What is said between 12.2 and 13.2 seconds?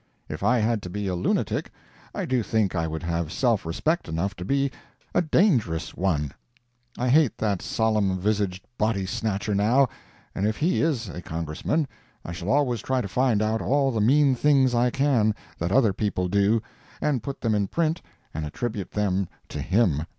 I shall always try to